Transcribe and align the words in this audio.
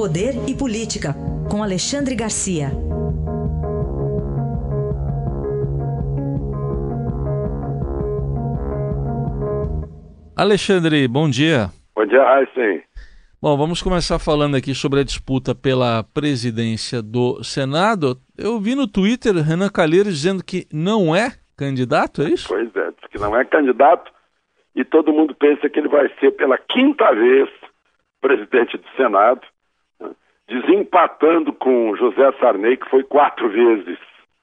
Poder 0.00 0.32
e 0.48 0.56
Política, 0.56 1.12
com 1.50 1.62
Alexandre 1.62 2.14
Garcia. 2.14 2.68
Alexandre, 10.34 11.06
bom 11.06 11.28
dia. 11.28 11.68
Bom 11.94 12.06
dia, 12.06 12.22
Aysen. 12.22 12.82
Bom, 13.42 13.58
vamos 13.58 13.82
começar 13.82 14.18
falando 14.18 14.56
aqui 14.56 14.74
sobre 14.74 15.00
a 15.00 15.04
disputa 15.04 15.54
pela 15.54 16.02
presidência 16.02 17.02
do 17.02 17.44
Senado. 17.44 18.16
Eu 18.38 18.58
vi 18.58 18.74
no 18.74 18.88
Twitter 18.88 19.34
Renan 19.34 19.68
Calheiros 19.68 20.14
dizendo 20.14 20.42
que 20.42 20.66
não 20.72 21.14
é 21.14 21.32
candidato, 21.58 22.22
é 22.22 22.30
isso? 22.30 22.48
Pois 22.48 22.74
é, 22.74 22.90
que 23.10 23.18
não 23.18 23.38
é 23.38 23.44
candidato 23.44 24.10
e 24.74 24.82
todo 24.82 25.12
mundo 25.12 25.34
pensa 25.34 25.68
que 25.68 25.78
ele 25.78 25.88
vai 25.88 26.10
ser 26.18 26.30
pela 26.30 26.56
quinta 26.56 27.12
vez 27.12 27.50
presidente 28.22 28.78
do 28.78 28.88
Senado, 28.96 29.42
desempatando 30.50 31.52
com 31.52 31.94
José 31.94 32.32
Sarney, 32.40 32.76
que 32.76 32.90
foi 32.90 33.04
quatro 33.04 33.48
vezes, 33.48 33.98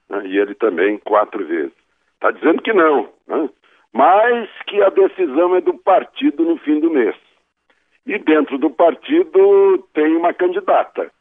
né, 0.10 0.26
e 0.26 0.38
ele 0.38 0.56
também 0.56 0.98
quatro 1.00 1.46
vezes. 1.46 1.74
Está 2.14 2.32
dizendo 2.32 2.62
que 2.62 2.72
não, 2.72 3.10
né, 3.28 3.50
mas 3.92 4.50
que 4.66 4.82
a 4.82 4.90
decisão 4.90 5.56
é 5.56 5.62
do 5.62 5.74
partido 5.74 6.44
no 6.44 6.58
fim 6.58 6.80
do 6.80 6.90
mês. 6.90 7.16
E 8.06 8.18
dentro 8.18 8.58
do 8.58 8.70
partido 8.70 9.86
tem 9.94 10.16
uma 10.16 10.34
candidata, 10.34 11.12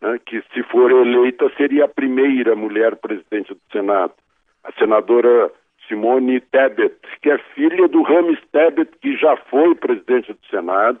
né, 0.00 0.20
que 0.24 0.40
se 0.54 0.62
for 0.70 0.92
eleita 0.92 1.50
seria 1.56 1.86
a 1.86 1.88
primeira 1.88 2.54
mulher 2.54 2.94
presidente 2.94 3.52
do 3.52 3.60
Senado, 3.72 4.14
a 4.62 4.70
senadora 4.78 5.50
Simone 5.88 6.40
Tebet, 6.40 6.94
que 7.20 7.30
é 7.30 7.38
filha 7.54 7.88
do 7.88 8.02
Rames 8.02 8.38
Tebet, 8.52 8.92
que 9.00 9.16
já 9.16 9.36
foi 9.36 9.74
presidente 9.74 10.32
do 10.32 10.46
Senado, 10.48 11.00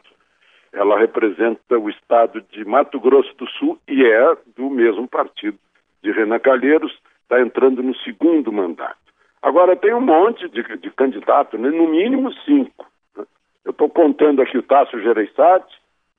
ela 0.76 0.98
representa 0.98 1.78
o 1.78 1.88
estado 1.88 2.42
de 2.52 2.62
Mato 2.64 3.00
Grosso 3.00 3.34
do 3.36 3.48
Sul 3.48 3.78
e 3.88 4.04
é 4.04 4.36
do 4.54 4.68
mesmo 4.68 5.08
partido 5.08 5.58
de 6.02 6.12
Renan 6.12 6.38
Calheiros, 6.38 6.92
está 7.22 7.40
entrando 7.40 7.82
no 7.82 7.96
segundo 7.96 8.52
mandato. 8.52 8.98
Agora 9.40 9.74
tem 9.74 9.94
um 9.94 10.02
monte 10.02 10.46
de, 10.50 10.62
de 10.76 10.90
candidatos, 10.90 11.58
né? 11.58 11.70
no 11.70 11.88
mínimo 11.88 12.30
cinco. 12.44 12.86
Né? 13.16 13.24
Eu 13.64 13.70
estou 13.70 13.88
contando 13.88 14.42
aqui 14.42 14.58
o 14.58 14.62
Tasso 14.62 15.00
Gereissati, 15.00 15.74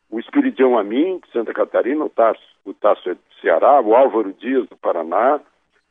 o 0.09 0.19
Espiridião 0.19 0.75
Amin, 0.75 1.19
de 1.19 1.31
Santa 1.31 1.53
Catarina, 1.53 2.03
o 2.03 2.09
Tasso, 2.09 2.41
o 2.65 2.71
é 2.71 3.13
do 3.13 3.19
Ceará, 3.39 3.79
o 3.79 3.95
Álvaro 3.95 4.33
Dias, 4.33 4.67
do 4.67 4.75
Paraná, 4.75 5.39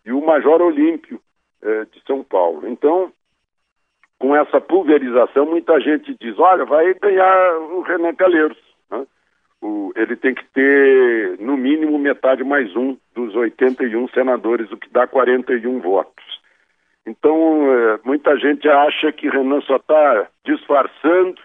e 0.04 0.10
o 0.10 0.24
Major 0.26 0.60
Olímpio, 0.60 1.20
eh, 1.62 1.86
de 1.92 2.02
São 2.04 2.24
Paulo. 2.24 2.66
Então, 2.66 3.12
com 4.19 4.34
essa 4.34 4.61
pulverização, 4.61 5.47
muita 5.47 5.81
gente 5.81 6.17
diz: 6.20 6.39
olha, 6.39 6.64
vai 6.64 6.95
ganhar 6.95 7.59
o 7.59 7.83
Renan 7.83 8.14
Calheiros. 8.14 8.59
Né? 8.91 9.06
O, 9.61 9.92
ele 9.95 10.17
tem 10.17 10.34
que 10.34 10.45
ter, 10.47 11.39
no 11.39 11.56
mínimo, 11.56 11.98
metade 11.98 12.42
mais 12.44 12.75
um 12.77 12.97
dos 13.14 13.34
81 13.34 14.09
senadores, 14.09 14.70
o 14.70 14.77
que 14.77 14.89
dá 14.91 15.06
41 15.06 15.81
votos. 15.81 16.25
Então, 17.06 17.72
é, 17.72 18.00
muita 18.05 18.37
gente 18.37 18.69
acha 18.69 19.12
que 19.12 19.28
Renan 19.28 19.61
só 19.61 19.77
está 19.77 20.28
disfarçando 20.44 21.41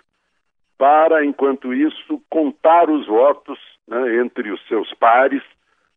para, 0.78 1.24
enquanto 1.24 1.74
isso, 1.74 2.22
contar 2.30 2.90
os 2.90 3.06
votos 3.06 3.60
né, 3.88 4.18
entre 4.18 4.52
os 4.52 4.66
seus 4.68 4.92
pares. 4.96 5.44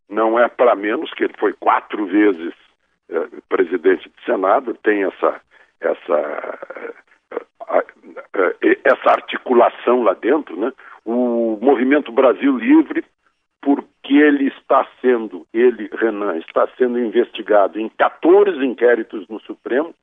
Não 0.06 0.39
é 0.39 0.47
para 0.48 0.77
menos 0.77 1.11
que 1.14 1.25
ele 1.25 1.33
foi 1.39 1.55
quatro 1.55 2.05
vezes 2.05 2.52
é, 3.08 3.28
presidente 3.48 4.08
do 4.08 4.22
Senado, 4.27 4.75
tem 4.83 5.05
essa 5.05 5.41
essa, 5.86 6.58
essa 8.84 9.10
articulação 9.10 10.02
lá 10.02 10.14
dentro, 10.14 10.58
né? 10.58 10.72
O 11.04 11.58
movimento 11.60 12.12
Brasil 12.12 12.56
Livre, 12.56 13.04
porque 13.60 14.14
ele 14.14 14.48
está 14.48 14.86
sendo, 15.00 15.46
ele, 15.52 15.88
Renan, 15.92 16.36
está 16.38 16.68
sendo 16.78 16.98
investigado 16.98 17.78
em 17.78 17.88
14 17.88 18.64
inquéritos 18.64 19.27
no 19.28 19.40
Supremo, 19.40 19.95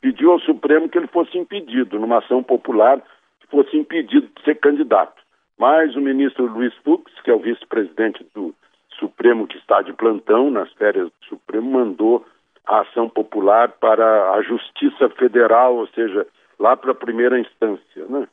pediu 0.00 0.32
ao 0.32 0.40
Supremo 0.40 0.88
que 0.88 0.98
ele 0.98 1.06
fosse 1.08 1.36
impedido, 1.36 1.98
numa 1.98 2.18
ação 2.18 2.42
popular, 2.42 3.00
que 3.40 3.46
fosse 3.48 3.76
impedido 3.76 4.28
de 4.34 4.42
ser 4.44 4.56
candidato. 4.56 5.22
Mas 5.58 5.96
o 5.96 6.00
ministro 6.00 6.46
Luiz 6.46 6.74
Fux, 6.84 7.10
que 7.22 7.30
é 7.30 7.34
o 7.34 7.40
vice-presidente 7.40 8.24
do 8.34 8.54
Supremo, 8.98 9.46
que 9.46 9.56
está 9.56 9.82
de 9.82 9.92
plantão 9.92 10.50
nas 10.50 10.70
férias 10.74 11.06
do 11.06 11.26
Supremo, 11.28 11.70
mandou 11.70 12.24
a 12.66 12.80
ação 12.80 13.08
popular 13.08 13.68
para 13.80 14.32
a 14.32 14.42
Justiça 14.42 15.08
Federal, 15.10 15.76
ou 15.76 15.86
seja, 15.88 16.26
lá 16.58 16.76
para 16.76 16.92
a 16.92 16.94
primeira 16.94 17.38
instância, 17.38 18.04
né? 18.08 18.26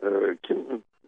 É, 0.00 0.36
que 0.42 0.54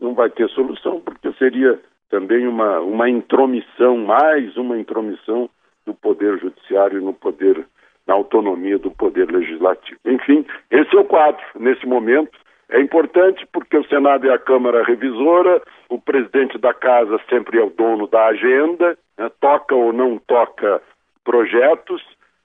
não 0.00 0.14
vai 0.14 0.30
ter 0.30 0.48
solução, 0.48 1.00
porque 1.00 1.32
seria 1.34 1.78
também 2.08 2.46
uma, 2.48 2.80
uma 2.80 3.08
intromissão, 3.08 3.96
mais 3.98 4.56
uma 4.56 4.78
intromissão 4.78 5.48
do 5.86 5.94
Poder 5.94 6.38
Judiciário 6.38 7.00
no 7.00 7.14
poder, 7.14 7.64
na 8.06 8.14
autonomia 8.14 8.78
do 8.78 8.90
Poder 8.90 9.30
Legislativo. 9.30 10.00
Enfim, 10.04 10.44
esse 10.70 10.96
é 10.96 10.98
o 10.98 11.04
quadro 11.04 11.42
nesse 11.54 11.86
momento. 11.86 12.36
É 12.68 12.80
importante 12.80 13.46
porque 13.52 13.76
o 13.76 13.86
Senado 13.86 14.28
é 14.28 14.32
a 14.32 14.38
Câmara 14.38 14.84
Revisora, 14.84 15.62
o 15.88 16.00
presidente 16.00 16.58
da 16.58 16.72
Casa 16.72 17.20
sempre 17.28 17.58
é 17.58 17.62
o 17.62 17.70
dono 17.70 18.06
da 18.06 18.26
agenda, 18.26 18.96
né? 19.18 19.30
toca 19.40 19.74
ou 19.74 19.92
não 19.92 20.18
toca 20.18 20.80
projetos, 21.24 22.02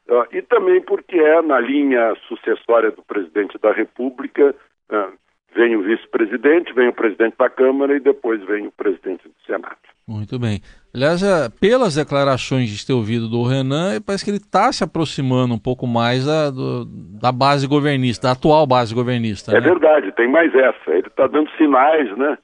Uh, 0.08 0.26
e 0.32 0.42
também 0.44 0.82
porque 0.82 1.18
é 1.18 1.42
na 1.42 1.60
linha 1.60 2.16
sucessória 2.28 2.92
do 2.92 3.02
presidente 3.04 3.58
da 3.58 3.72
República, 3.72 4.54
uh, 4.92 5.14
vem 5.56 5.76
o 5.76 5.82
vice-presidente, 5.82 6.74
vem 6.74 6.90
o 6.90 6.94
presidente 6.94 7.36
da 7.40 7.50
Câmara 7.50 7.96
e 7.96 8.00
depois 8.00 8.44
vem 8.46 8.68
o 8.68 8.72
presidente 8.72 9.28
do 9.28 9.34
Senado. 9.46 9.78
Muito 10.08 10.38
bem. 10.38 10.62
Aliás, 10.94 11.24
é, 11.24 11.50
pelas 11.60 11.96
declarações 11.96 12.70
de 12.70 12.86
ter 12.86 12.94
ouvido 12.94 13.28
do 13.28 13.44
Renan, 13.44 14.00
parece 14.06 14.24
que 14.24 14.30
ele 14.30 14.38
está 14.38 14.72
se 14.72 14.84
aproximando 14.84 15.56
um 15.56 15.60
pouco 15.60 15.88
mais 15.88 16.26
da, 16.26 16.52
do, 16.52 16.86
da 17.20 17.32
base 17.32 17.68
governista, 17.68 18.28
da 18.28 18.34
atual 18.34 18.68
base 18.68 18.94
governista. 18.94 19.52
É 19.52 19.60
né? 19.60 19.62
verdade, 19.62 20.12
tem 20.12 20.30
mais 20.30 20.54
essa. 20.54 20.92
Ele 20.92 21.08
está 21.08 21.26
dando 21.26 21.50
sinais, 21.58 22.16
né? 22.16 22.38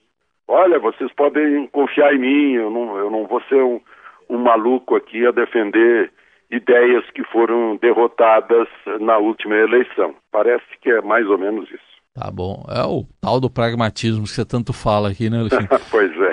Olha, 0.48 0.80
vocês 0.80 1.12
podem 1.14 1.68
confiar 1.68 2.14
em 2.16 2.20
mim, 2.20 2.54
eu 2.54 2.72
não, 2.72 2.98
eu 2.98 3.12
não 3.12 3.28
vou 3.28 3.42
ser 3.44 3.62
um, 3.62 3.80
um 4.28 4.38
maluco 4.38 4.96
aqui 4.96 5.26
a 5.26 5.32
defender 5.32 6.12
ideias 6.52 7.10
que 7.12 7.24
foram 7.26 7.78
derrotadas 7.78 8.68
na 9.00 9.18
última 9.18 9.56
eleição. 9.56 10.14
Parece 10.32 10.66
que 10.82 10.90
é 10.92 11.02
mais 11.02 11.26
ou 11.28 11.38
menos 11.38 11.70
isso. 11.72 11.92
Tá 12.14 12.30
bom. 12.30 12.66
É 12.68 12.86
o 12.86 13.06
tal 13.22 13.40
do 13.40 13.50
pragmatismo 13.50 14.24
que 14.24 14.30
você 14.30 14.46
tanto 14.46 14.74
fala 14.74 15.10
aqui, 15.10 15.30
né, 15.30 15.40
Alexandre? 15.40 15.68
pois 15.90 16.12
é. 16.12 16.32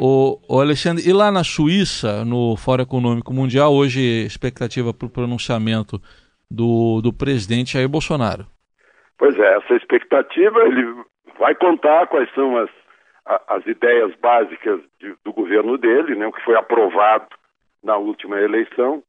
O, 0.00 0.04
o, 0.04 0.56
o, 0.56 0.60
Alexandre, 0.60 1.08
e 1.08 1.12
lá 1.12 1.30
na 1.30 1.44
Suíça, 1.44 2.24
no 2.24 2.56
Fórum 2.56 2.82
Econômico 2.82 3.32
Mundial, 3.32 3.72
hoje 3.72 4.00
expectativa 4.26 4.92
para 4.92 5.06
o 5.06 5.10
pronunciamento 5.10 6.00
do, 6.50 7.00
do 7.00 7.12
presidente 7.12 7.74
Jair 7.74 7.88
Bolsonaro. 7.88 8.44
Pois 9.16 9.38
é, 9.38 9.56
essa 9.56 9.74
expectativa, 9.74 10.58
ele 10.62 10.84
vai 11.38 11.54
contar 11.54 12.08
quais 12.08 12.28
são 12.34 12.56
as, 12.56 12.70
as 13.46 13.64
ideias 13.66 14.12
básicas 14.20 14.80
de, 14.98 15.14
do 15.24 15.32
governo 15.32 15.78
dele, 15.78 16.16
né, 16.16 16.26
o 16.26 16.32
que 16.32 16.44
foi 16.44 16.56
aprovado 16.56 17.28
na 17.84 17.96
última 17.96 18.40
eleição, 18.40 19.02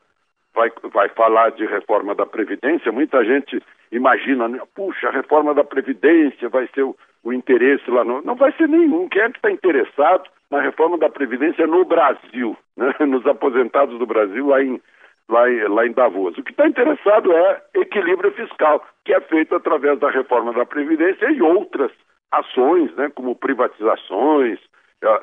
vai, 0.54 0.72
vai 0.92 1.10
falar 1.10 1.52
de 1.52 1.66
reforma 1.66 2.14
da 2.14 2.26
Previdência, 2.26 2.92
muita 2.92 3.24
gente 3.24 3.62
imagina, 3.92 4.48
né? 4.48 4.60
puxa, 4.76 5.10
a 5.10 5.12
reforma 5.12 5.54
da 5.54 5.64
Previdência 5.64 6.50
vai 6.50 6.68
ser 6.74 6.84
o, 6.84 6.96
o 7.24 7.34
interesse 7.34 7.90
lá. 7.90 8.04
No... 8.04 8.22
Não 8.22 8.36
vai 8.36 8.52
ser 8.54 8.68
nenhum. 8.68 9.08
Quem 9.10 9.22
é 9.22 9.30
que 9.30 9.38
está 9.38 9.52
interessado 9.52 10.30
na 10.50 10.62
reforma 10.62 10.98
da 10.98 11.10
Previdência 11.10 11.68
no 11.68 11.86
Brasil, 11.86 12.58
né? 12.78 12.94
nos 13.06 13.26
aposentados 13.26 13.98
do 14.00 14.06
Brasil 14.06 14.48
lá 14.48 14.64
em, 14.64 14.82
lá 15.30 15.50
em, 15.50 15.68
lá 15.68 15.86
em 15.86 15.92
Davos? 15.92 16.38
O 16.38 16.44
que 16.44 16.52
está 16.52 16.68
interessado 16.68 17.32
é 17.34 17.62
equilíbrio 17.76 18.32
fiscal, 18.32 18.86
que 19.06 19.14
é 19.14 19.22
feito 19.22 19.56
através 19.56 20.00
da 20.00 20.10
reforma 20.10 20.54
da 20.54 20.66
Previdência 20.66 21.30
e 21.30 21.42
outras 21.42 21.92
ações, 22.32 22.94
né? 22.96 23.12
como 23.14 23.36
privatizações 23.36 24.60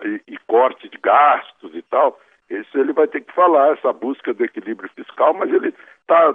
e, 0.04 0.34
e 0.34 0.38
corte 0.46 0.88
de 0.88 0.98
gastos 0.98 1.74
e 1.74 1.82
tal. 1.82 2.18
Isso 2.50 2.78
ele 2.78 2.92
vai 2.92 3.06
ter 3.06 3.20
que 3.20 3.32
falar, 3.34 3.72
essa 3.72 3.92
busca 3.92 4.32
do 4.32 4.44
equilíbrio 4.44 4.90
fiscal, 4.96 5.34
mas 5.34 5.52
ele 5.52 5.74
está. 6.00 6.34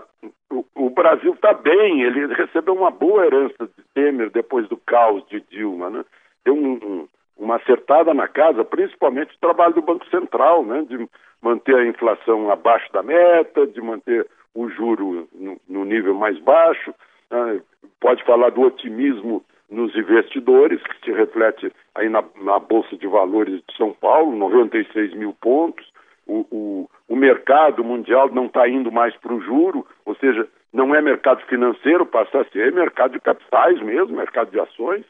O, 0.51 0.63
o, 0.75 0.89
Brasil 0.91 1.33
está 1.33 1.53
bem, 1.53 2.03
ele 2.03 2.27
recebeu 2.35 2.75
uma 2.75 2.91
boa 2.91 3.25
herança 3.25 3.65
de 3.65 3.83
Temer 3.95 4.29
depois 4.29 4.67
do 4.69 4.77
caos 4.77 5.27
de 5.27 5.41
Dilma, 5.49 5.89
né? 5.89 6.05
Deu 6.45 6.53
um, 6.53 6.73
um, 6.73 7.07
uma 7.35 7.55
acertada 7.55 8.13
na 8.13 8.27
casa, 8.27 8.63
principalmente 8.63 9.35
o 9.35 9.39
trabalho 9.39 9.73
do 9.73 9.81
Banco 9.81 10.05
Central, 10.09 10.63
né? 10.63 10.85
De 10.87 11.09
manter 11.41 11.75
a 11.75 11.87
inflação 11.87 12.51
abaixo 12.51 12.91
da 12.93 13.01
meta, 13.01 13.65
de 13.65 13.81
manter 13.81 14.27
o 14.53 14.69
juro 14.69 15.27
no, 15.33 15.59
no 15.67 15.83
nível 15.83 16.13
mais 16.13 16.37
baixo. 16.39 16.93
Né? 17.31 17.59
Pode 17.99 18.23
falar 18.23 18.51
do 18.51 18.61
otimismo 18.61 19.43
nos 19.69 19.95
investidores, 19.95 20.81
que 20.83 21.05
se 21.05 21.11
reflete 21.11 21.73
aí 21.95 22.07
na, 22.07 22.23
na 22.41 22.59
Bolsa 22.59 22.95
de 22.95 23.07
Valores 23.07 23.61
de 23.67 23.75
São 23.75 23.91
Paulo, 23.93 24.37
96 24.37 25.15
mil 25.15 25.33
pontos 25.33 25.91
o, 26.27 26.45
o, 26.51 26.89
o 27.09 27.15
mercado 27.15 27.83
mundial 27.83 28.29
não 28.29 28.45
está 28.45 28.67
indo 28.67 28.91
mais 28.91 29.15
para 29.17 29.33
o 29.33 29.41
juro, 29.41 29.85
ou 30.05 30.15
seja, 30.15 30.47
não 30.71 30.95
é 30.95 31.01
mercado 31.01 31.41
financeiro, 31.45 32.05
passa 32.05 32.41
a 32.41 32.45
ser 32.45 32.71
mercado 32.71 33.11
de 33.11 33.19
capitais 33.19 33.79
mesmo, 33.81 34.15
mercado 34.15 34.51
de 34.51 34.59
ações. 34.59 35.05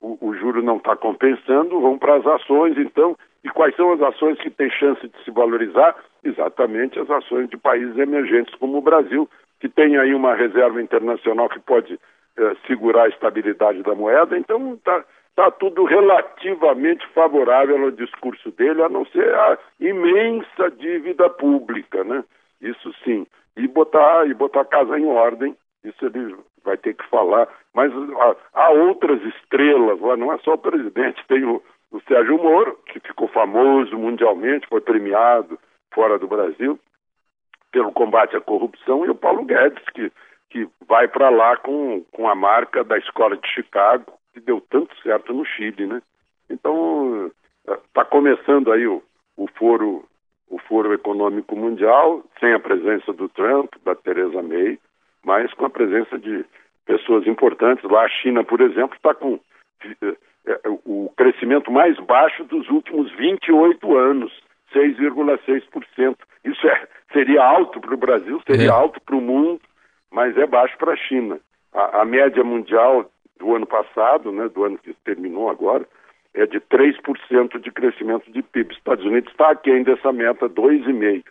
O, 0.00 0.18
o 0.20 0.34
juro 0.34 0.62
não 0.62 0.76
está 0.76 0.96
compensando, 0.96 1.80
vão 1.80 1.98
para 1.98 2.16
as 2.16 2.26
ações. 2.26 2.76
Então, 2.78 3.16
E 3.44 3.50
quais 3.50 3.76
são 3.76 3.92
as 3.92 4.00
ações 4.00 4.38
que 4.38 4.50
têm 4.50 4.70
chance 4.70 5.06
de 5.06 5.24
se 5.24 5.30
valorizar? 5.30 5.94
Exatamente 6.24 6.98
as 6.98 7.10
ações 7.10 7.48
de 7.50 7.58
países 7.58 7.96
emergentes 7.98 8.54
como 8.54 8.78
o 8.78 8.82
Brasil, 8.82 9.28
que 9.60 9.68
tem 9.68 9.98
aí 9.98 10.14
uma 10.14 10.34
reserva 10.34 10.80
internacional 10.80 11.50
que 11.50 11.60
pode 11.60 12.00
eh, 12.38 12.56
segurar 12.66 13.04
a 13.04 13.08
estabilidade 13.08 13.82
da 13.82 13.94
moeda. 13.94 14.36
Então, 14.36 14.74
está 14.74 15.04
tá 15.36 15.50
tudo 15.50 15.84
relativamente 15.84 17.06
favorável 17.08 17.82
ao 17.82 17.90
discurso 17.90 18.50
dele, 18.52 18.82
a 18.82 18.88
não 18.88 19.04
ser 19.06 19.34
a 19.34 19.58
imensa 19.80 20.70
dívida 20.78 21.28
pública, 21.30 22.04
né? 22.04 22.24
Isso 22.60 22.92
sim. 23.04 23.26
E 23.56 23.68
botar, 23.68 24.28
e 24.28 24.34
botar 24.34 24.62
a 24.62 24.64
casa 24.64 24.98
em 24.98 25.06
ordem, 25.06 25.56
isso 25.84 26.06
ele 26.06 26.36
vai 26.64 26.76
ter 26.76 26.94
que 26.94 27.06
falar. 27.08 27.48
Mas 27.74 27.92
há, 27.92 28.36
há 28.54 28.70
outras 28.70 29.22
estrelas 29.22 30.00
lá, 30.00 30.16
não 30.16 30.32
é 30.32 30.38
só 30.38 30.54
o 30.54 30.58
presidente, 30.58 31.24
tem 31.28 31.44
o 31.44 31.62
o 31.94 32.00
Sérgio 32.08 32.36
Moro, 32.42 32.76
que 32.86 32.98
ficou 32.98 33.28
famoso 33.28 33.96
mundialmente, 33.96 34.66
foi 34.66 34.80
premiado 34.80 35.56
fora 35.94 36.18
do 36.18 36.26
Brasil 36.26 36.76
pelo 37.70 37.92
combate 37.92 38.36
à 38.36 38.40
corrupção, 38.40 39.06
e 39.06 39.10
o 39.10 39.14
Paulo 39.14 39.44
Guedes, 39.44 39.82
que, 39.94 40.10
que 40.54 40.68
vai 40.86 41.08
para 41.08 41.30
lá 41.30 41.56
com, 41.56 42.04
com 42.12 42.28
a 42.28 42.34
marca 42.36 42.84
da 42.84 42.96
Escola 42.96 43.36
de 43.36 43.48
Chicago, 43.48 44.04
que 44.32 44.38
deu 44.38 44.60
tanto 44.70 44.96
certo 45.02 45.34
no 45.34 45.44
Chile, 45.44 45.84
né? 45.84 46.00
Então, 46.48 47.28
está 47.66 48.04
começando 48.04 48.70
aí 48.70 48.86
o, 48.86 49.02
o 49.36 49.48
foro 49.48 50.04
o 50.48 50.58
foro 50.58 50.94
econômico 50.94 51.56
mundial, 51.56 52.22
sem 52.38 52.52
a 52.52 52.60
presença 52.60 53.12
do 53.12 53.28
Trump, 53.30 53.74
da 53.84 53.96
Theresa 53.96 54.40
May, 54.40 54.78
mas 55.24 55.52
com 55.54 55.66
a 55.66 55.70
presença 55.70 56.16
de 56.16 56.44
pessoas 56.86 57.26
importantes. 57.26 57.82
Lá 57.90 58.04
a 58.04 58.08
China, 58.08 58.44
por 58.44 58.60
exemplo, 58.60 58.94
está 58.94 59.12
com 59.12 59.40
é, 60.46 60.60
o 60.84 61.12
crescimento 61.16 61.72
mais 61.72 61.98
baixo 61.98 62.44
dos 62.44 62.68
últimos 62.68 63.10
28 63.16 63.96
anos, 63.96 64.32
6,6%. 64.72 66.16
Isso 66.44 66.68
é, 66.68 66.88
seria 67.12 67.42
alto 67.42 67.80
para 67.80 67.94
o 67.94 67.98
Brasil, 67.98 68.40
seria 68.46 68.68
é. 68.68 68.70
alto 68.70 69.00
para 69.00 69.16
o 69.16 69.20
mundo, 69.20 69.60
mas 70.14 70.36
é 70.38 70.46
baixo 70.46 70.78
para 70.78 70.92
a 70.92 70.96
China. 70.96 71.38
A, 71.72 72.04
média 72.04 72.44
mundial 72.44 73.10
do 73.36 73.56
ano 73.56 73.66
passado, 73.66 74.30
né, 74.30 74.48
do 74.48 74.64
ano 74.64 74.78
que 74.78 74.94
terminou 75.04 75.50
agora, 75.50 75.84
é 76.32 76.46
de 76.46 76.60
3% 76.60 77.60
de 77.60 77.70
crescimento 77.72 78.30
de 78.30 78.40
PIB. 78.40 78.74
Estados 78.74 79.04
Unidos 79.04 79.30
está 79.32 79.50
aquém 79.50 79.82
dessa 79.82 80.12
meta, 80.12 80.48
2,5%. 80.48 81.24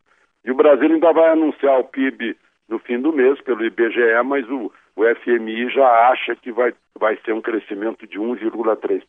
E 0.45 0.51
o 0.51 0.55
Brasil 0.55 0.91
ainda 0.91 1.13
vai 1.13 1.29
anunciar 1.29 1.79
o 1.79 1.85
PIB 1.85 2.35
no 2.67 2.77
fim 2.79 2.99
do 2.99 3.13
mês 3.13 3.39
pelo 3.41 3.63
IBGE, 3.63 4.21
mas 4.25 4.45
o, 4.49 4.69
o 4.97 5.15
FMI 5.15 5.69
já 5.69 5.87
acha 6.09 6.35
que 6.35 6.51
vai, 6.51 6.73
vai 6.99 7.17
ser 7.23 7.33
um 7.33 7.41
crescimento 7.41 8.05
de 8.05 8.19
1,3%. 8.19 9.01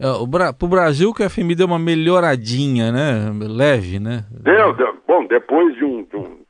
É, 0.00 0.06
Para 0.28 0.66
o 0.66 0.68
Brasil 0.68 1.14
que 1.14 1.22
o 1.22 1.30
FMI 1.30 1.54
deu 1.54 1.66
uma 1.68 1.78
melhoradinha, 1.78 2.90
né? 2.90 3.30
Leve, 3.40 4.00
né? 4.00 4.24
Deu, 4.30 4.72
deu. 4.72 4.96
Bom, 5.06 5.26
depois 5.26 5.76
de 5.76 5.84
um, 5.84 6.02
de 6.02 6.16
um, 6.16 6.40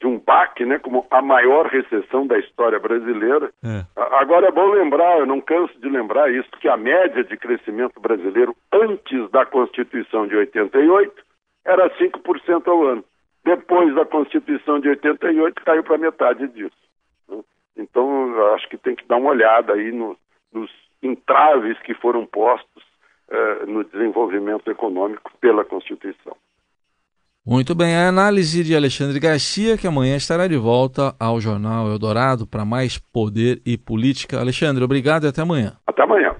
de 0.00 0.06
um 0.06 0.18
baque, 0.18 0.64
né? 0.64 0.78
Como 0.78 1.06
a 1.10 1.22
maior 1.22 1.66
recessão 1.66 2.26
da 2.26 2.38
história 2.38 2.78
brasileira. 2.78 3.50
É. 3.64 3.84
Agora 4.20 4.48
é 4.48 4.52
bom 4.52 4.66
lembrar, 4.70 5.18
eu 5.18 5.26
não 5.26 5.40
canso 5.40 5.78
de 5.80 5.88
lembrar 5.88 6.30
isso, 6.32 6.48
que 6.60 6.68
a 6.68 6.76
média 6.76 7.24
de 7.24 7.36
crescimento 7.36 7.98
brasileiro 8.00 8.54
antes 8.72 9.30
da 9.30 9.46
Constituição 9.46 10.26
de 10.26 10.36
88 10.36 11.12
era 11.64 11.88
5% 11.98 12.68
ao 12.68 12.84
ano. 12.84 13.04
Depois 13.44 13.94
da 13.94 14.04
Constituição 14.04 14.80
de 14.80 14.88
88 14.88 15.62
caiu 15.64 15.82
para 15.82 15.98
metade 15.98 16.48
disso. 16.48 16.76
Então, 17.76 18.54
acho 18.54 18.68
que 18.68 18.78
tem 18.78 18.94
que 18.94 19.06
dar 19.06 19.16
uma 19.16 19.30
olhada 19.30 19.74
aí 19.74 19.92
no, 19.92 20.16
nos 20.52 20.70
entraves 21.02 21.78
que 21.80 21.94
foram 21.94 22.26
postos 22.26 22.82
eh, 23.28 23.66
no 23.66 23.84
desenvolvimento 23.84 24.70
econômico 24.70 25.30
pela 25.40 25.64
Constituição. 25.64 26.36
Muito 27.48 27.76
bem, 27.76 27.94
a 27.94 28.08
análise 28.08 28.64
de 28.64 28.74
Alexandre 28.74 29.20
Garcia, 29.20 29.78
que 29.78 29.86
amanhã 29.86 30.16
estará 30.16 30.48
de 30.48 30.56
volta 30.56 31.14
ao 31.16 31.40
Jornal 31.40 31.88
Eldorado 31.88 32.44
para 32.44 32.64
mais 32.64 32.98
poder 32.98 33.62
e 33.64 33.78
política. 33.78 34.40
Alexandre, 34.40 34.82
obrigado 34.82 35.26
e 35.26 35.28
até 35.28 35.42
amanhã. 35.42 35.74
Até 35.86 36.02
amanhã. 36.02 36.34